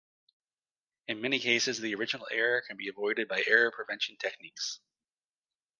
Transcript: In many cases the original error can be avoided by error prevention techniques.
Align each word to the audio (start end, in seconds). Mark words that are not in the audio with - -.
In 1.07 1.21
many 1.21 1.37
cases 1.37 1.79
the 1.79 1.93
original 1.93 2.27
error 2.31 2.63
can 2.67 2.75
be 2.75 2.87
avoided 2.87 3.27
by 3.27 3.43
error 3.45 3.69
prevention 3.71 4.17
techniques. 4.17 4.79